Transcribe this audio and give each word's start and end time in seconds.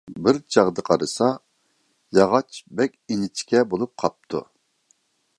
بىر 0.25 0.37
چاغدا 0.53 0.83
قارىسا، 0.85 1.27
ياغاچ 2.19 2.59
بەك 2.79 2.95
ئىنچىكە 3.15 3.61
بولۇپ 3.75 3.93
قاپتۇ. 4.05 4.41